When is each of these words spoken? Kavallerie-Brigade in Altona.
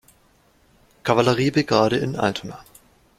Kavallerie-Brigade 1.03 1.93
in 1.97 2.15
Altona. 2.15 2.65